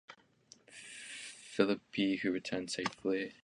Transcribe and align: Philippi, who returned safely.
Philippi, 1.51 2.15
who 2.15 2.31
returned 2.31 2.71
safely. 2.71 3.35